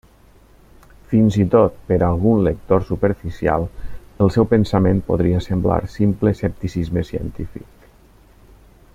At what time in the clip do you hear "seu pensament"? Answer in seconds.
4.37-5.03